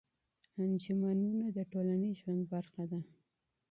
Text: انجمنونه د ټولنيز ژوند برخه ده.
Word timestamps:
انجمنونه 0.61 1.47
د 1.57 1.59
ټولنيز 1.71 2.13
ژوند 2.21 2.41
برخه 2.53 2.83
ده. 2.91 2.99